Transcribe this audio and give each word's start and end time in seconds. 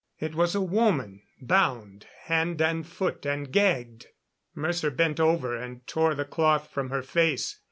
It 0.19 0.33
was 0.33 0.55
a 0.55 0.61
woman, 0.61 1.21
bound 1.39 2.07
hand 2.21 2.59
and 2.59 2.87
foot 2.87 3.23
and 3.23 3.51
gagged. 3.51 4.07
Mercer 4.55 4.89
bent 4.89 5.19
over 5.19 5.55
and 5.55 5.85
tore 5.85 6.15
the 6.15 6.25
cloth 6.25 6.71
from 6.71 6.89
her 6.89 7.03
face. 7.03 7.59